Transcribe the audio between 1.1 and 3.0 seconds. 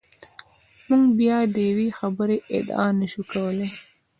بیا د یوې خبرې ادعا